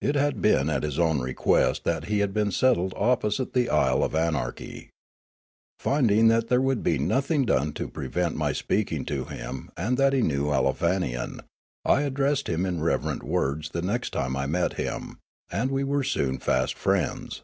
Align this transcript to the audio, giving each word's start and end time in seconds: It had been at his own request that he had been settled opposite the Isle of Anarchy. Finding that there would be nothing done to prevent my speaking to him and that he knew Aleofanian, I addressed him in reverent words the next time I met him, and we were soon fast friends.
It 0.00 0.16
had 0.16 0.42
been 0.42 0.68
at 0.68 0.82
his 0.82 0.98
own 0.98 1.20
request 1.20 1.84
that 1.84 2.06
he 2.06 2.18
had 2.18 2.34
been 2.34 2.50
settled 2.50 2.92
opposite 2.96 3.52
the 3.52 3.70
Isle 3.70 4.02
of 4.02 4.12
Anarchy. 4.12 4.90
Finding 5.78 6.26
that 6.26 6.48
there 6.48 6.60
would 6.60 6.82
be 6.82 6.98
nothing 6.98 7.44
done 7.46 7.72
to 7.74 7.86
prevent 7.88 8.34
my 8.34 8.52
speaking 8.52 9.04
to 9.04 9.24
him 9.26 9.70
and 9.76 9.96
that 9.98 10.14
he 10.14 10.20
knew 10.20 10.46
Aleofanian, 10.50 11.42
I 11.84 12.02
addressed 12.02 12.48
him 12.48 12.66
in 12.66 12.82
reverent 12.82 13.22
words 13.22 13.68
the 13.68 13.82
next 13.82 14.10
time 14.10 14.34
I 14.34 14.46
met 14.46 14.72
him, 14.72 15.18
and 15.48 15.70
we 15.70 15.84
were 15.84 16.02
soon 16.02 16.38
fast 16.40 16.74
friends. 16.76 17.42